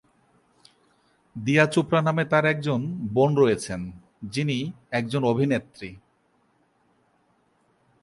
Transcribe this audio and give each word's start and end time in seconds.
দিয়া 1.35 1.65
চোপড়া 1.65 2.01
নামে 2.01 2.23
তাঁর 2.25 2.45
একজন 2.45 2.81
বোন 3.13 3.29
রয়েছেন, 3.37 3.81
যিনি 4.23 4.57
একজন 4.91 5.21
অভিনেত্রী। 5.23 5.89